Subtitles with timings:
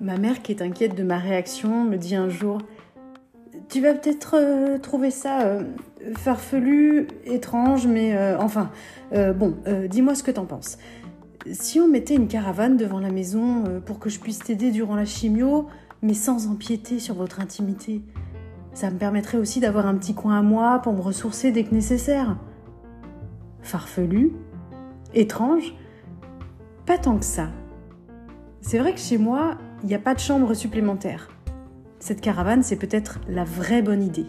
[0.00, 2.58] Ma mère, qui est inquiète de ma réaction, me dit un jour
[3.68, 5.62] Tu vas peut-être euh, trouver ça euh,
[6.16, 8.70] farfelu, étrange, mais euh, enfin,
[9.12, 9.54] bon,
[9.88, 10.78] dis-moi ce que t'en penses.
[11.50, 15.04] Si on mettait une caravane devant la maison pour que je puisse t'aider durant la
[15.04, 15.66] chimio,
[16.02, 18.02] mais sans empiéter sur votre intimité,
[18.74, 21.74] ça me permettrait aussi d'avoir un petit coin à moi pour me ressourcer dès que
[21.74, 22.36] nécessaire.
[23.62, 24.32] Farfelu
[25.14, 25.74] Étrange
[26.84, 27.50] Pas tant que ça.
[28.60, 31.28] C'est vrai que chez moi, il n'y a pas de chambre supplémentaire.
[31.98, 34.26] Cette caravane, c'est peut-être la vraie bonne idée.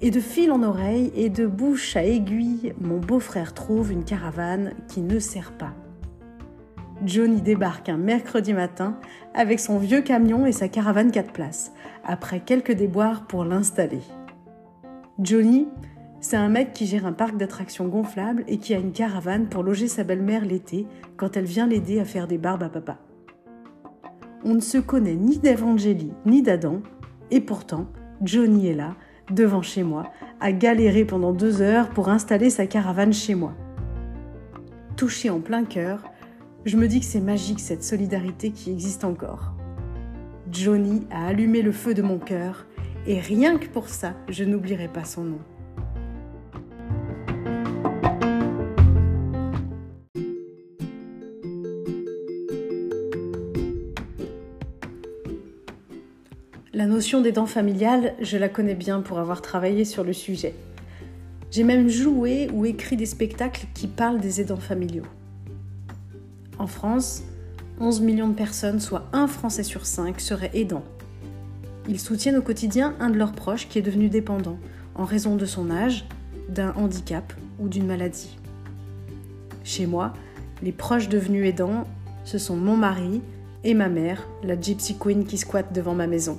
[0.00, 4.72] Et de fil en oreille et de bouche à aiguille, mon beau-frère trouve une caravane
[4.88, 5.72] qui ne sert pas.
[7.04, 8.98] Johnny débarque un mercredi matin
[9.34, 11.72] avec son vieux camion et sa caravane 4 places,
[12.04, 14.02] après quelques déboires pour l'installer.
[15.18, 15.68] Johnny,
[16.24, 19.62] c'est un mec qui gère un parc d'attractions gonflables et qui a une caravane pour
[19.62, 22.98] loger sa belle-mère l'été quand elle vient l'aider à faire des barbes à papa
[24.44, 26.82] on ne se connaît ni d'Evangélie ni d'Adam,
[27.30, 27.86] et pourtant,
[28.22, 28.94] Johnny est là,
[29.30, 33.54] devant chez moi, à galérer pendant deux heures pour installer sa caravane chez moi.
[34.96, 36.04] Touché en plein cœur,
[36.66, 39.54] je me dis que c'est magique cette solidarité qui existe encore.
[40.52, 42.66] Johnny a allumé le feu de mon cœur,
[43.06, 45.40] et rien que pour ça, je n'oublierai pas son nom.
[56.74, 60.56] La notion d'aidant familial, je la connais bien pour avoir travaillé sur le sujet.
[61.52, 65.06] J'ai même joué ou écrit des spectacles qui parlent des aidants familiaux.
[66.58, 67.22] En France,
[67.78, 70.82] 11 millions de personnes, soit un Français sur cinq, seraient aidants.
[71.88, 74.58] Ils soutiennent au quotidien un de leurs proches qui est devenu dépendant
[74.96, 76.04] en raison de son âge,
[76.48, 78.36] d'un handicap ou d'une maladie.
[79.62, 80.12] Chez moi,
[80.60, 81.84] les proches devenus aidants,
[82.24, 83.22] ce sont mon mari
[83.62, 86.36] et ma mère, la Gypsy Queen qui squatte devant ma maison.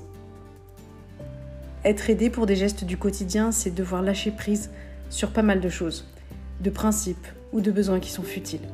[1.85, 4.71] Être aidé pour des gestes du quotidien, c'est devoir lâcher prise
[5.11, 6.11] sur pas mal de choses,
[6.59, 8.67] de principes ou de besoins qui sont futiles.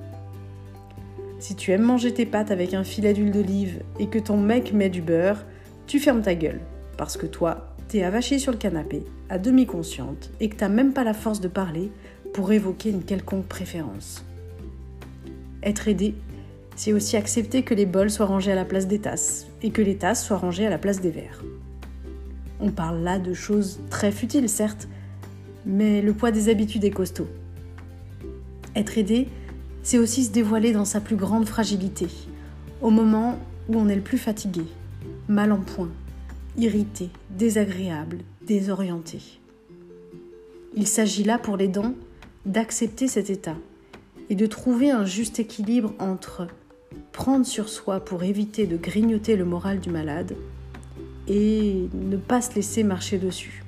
[1.40, 4.72] Si tu aimes manger tes pâtes avec un filet d'huile d'olive et que ton mec
[4.72, 5.44] met du beurre,
[5.88, 6.62] tu fermes ta gueule,
[6.96, 10.94] parce que toi, t'es avaché sur le canapé, à demi consciente, et que t'as même
[10.94, 11.92] pas la force de parler
[12.34, 14.24] pour évoquer une quelconque préférence.
[15.64, 16.16] Être aidé,
[16.78, 19.82] c'est aussi accepter que les bols soient rangés à la place des tasses, et que
[19.82, 21.44] les tasses soient rangées à la place des verres.
[22.62, 24.88] On parle là de choses très futiles, certes,
[25.66, 27.28] mais le poids des habitudes est costaud.
[28.76, 29.28] Être aidé,
[29.84, 32.08] c'est aussi se dévoiler dans sa plus grande fragilité,
[32.82, 34.64] au moment où on est le plus fatigué,
[35.28, 35.90] mal en point,
[36.58, 39.20] irrité, désagréable, désorienté.
[40.76, 41.94] Il s'agit là pour les dents
[42.46, 43.58] d'accepter cet état
[44.30, 46.48] et de trouver un juste équilibre entre
[47.12, 50.36] prendre sur soi pour éviter de grignoter le moral du malade
[51.32, 53.64] et ne pas se laisser marcher dessus.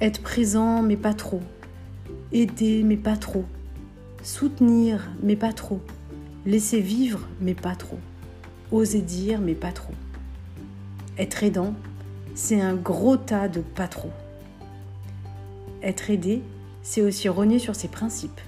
[0.00, 1.42] Être présent mais pas trop.
[2.32, 3.44] Aider mais pas trop.
[4.22, 5.80] Soutenir mais pas trop.
[6.46, 7.98] Laisser vivre mais pas trop.
[8.72, 9.92] Oser dire mais pas trop.
[11.18, 11.74] Être aidant,
[12.34, 14.10] c'est un gros tas de pas trop.
[15.82, 16.40] Être aidé,
[16.82, 18.40] c'est aussi rogner sur ses principes.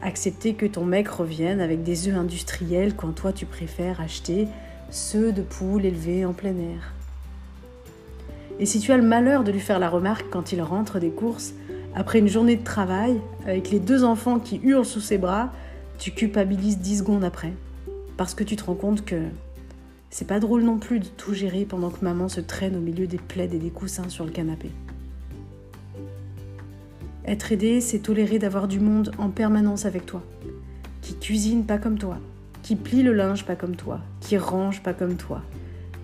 [0.00, 4.46] Accepter que ton mec revienne avec des œufs industriels quand toi tu préfères acheter
[4.94, 6.92] ceux de poules élevées en plein air.
[8.60, 11.10] Et si tu as le malheur de lui faire la remarque quand il rentre des
[11.10, 11.52] courses,
[11.96, 15.52] après une journée de travail, avec les deux enfants qui hurlent sous ses bras,
[15.98, 17.52] tu culpabilises 10 secondes après.
[18.16, 19.20] Parce que tu te rends compte que
[20.10, 23.08] c'est pas drôle non plus de tout gérer pendant que maman se traîne au milieu
[23.08, 24.70] des plaids et des coussins sur le canapé.
[27.26, 30.22] Être aidé, c'est tolérer d'avoir du monde en permanence avec toi,
[31.00, 32.18] qui cuisine pas comme toi,
[32.64, 35.42] qui plie le linge pas comme toi, qui range pas comme toi,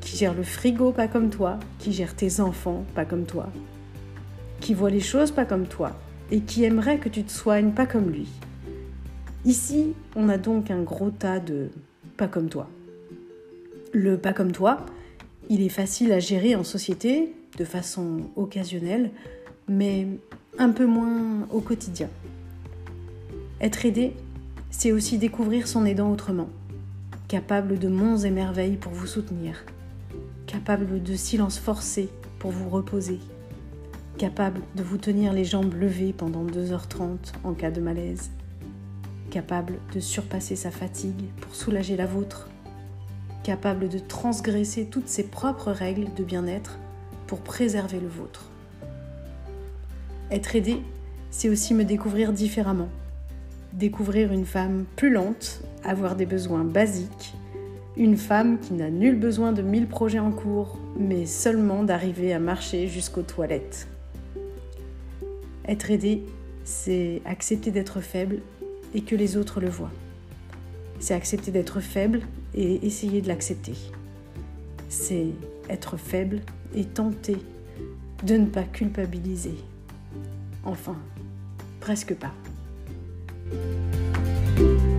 [0.02, 3.50] qui gère le frigo pas comme toi, qui gère tes enfants pas comme toi,
[4.60, 5.92] qui voit les choses pas comme toi
[6.30, 8.28] et qui aimerait que tu te soignes pas comme lui.
[9.46, 11.70] Ici, on a donc un gros tas de
[12.18, 12.68] pas comme toi.
[13.94, 14.84] Le pas comme toi,
[15.48, 19.12] il est facile à gérer en société de façon occasionnelle,
[19.66, 20.06] mais
[20.58, 22.10] un peu moins au quotidien.
[23.62, 24.12] Être aidé,
[24.70, 26.48] c'est aussi découvrir son aidant autrement,
[27.30, 29.64] capable de monts et merveilles pour vous soutenir,
[30.48, 32.08] capable de silence forcé
[32.40, 33.20] pour vous reposer,
[34.18, 38.32] capable de vous tenir les jambes levées pendant 2h30 en cas de malaise,
[39.30, 42.48] capable de surpasser sa fatigue pour soulager la vôtre,
[43.44, 46.80] capable de transgresser toutes ses propres règles de bien-être
[47.28, 48.50] pour préserver le vôtre.
[50.32, 50.82] Être aidé,
[51.30, 52.88] c'est aussi me découvrir différemment,
[53.72, 57.34] découvrir une femme plus lente, avoir des besoins basiques,
[57.96, 62.38] une femme qui n'a nul besoin de mille projets en cours, mais seulement d'arriver à
[62.38, 63.88] marcher jusqu'aux toilettes.
[65.66, 66.24] Être aidé,
[66.64, 68.38] c'est accepter d'être faible
[68.94, 69.92] et que les autres le voient.
[70.98, 72.20] C'est accepter d'être faible
[72.54, 73.74] et essayer de l'accepter.
[74.88, 75.28] C'est
[75.68, 76.40] être faible
[76.74, 77.36] et tenter
[78.24, 79.54] de ne pas culpabiliser.
[80.64, 80.96] Enfin,
[81.80, 82.34] presque pas.
[83.50, 84.89] Música